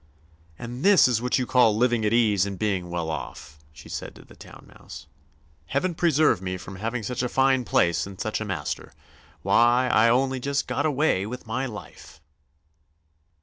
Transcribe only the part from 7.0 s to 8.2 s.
such a fine place and